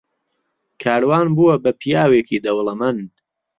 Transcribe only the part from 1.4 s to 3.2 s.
بە پیاوێکی دەوڵەمەند.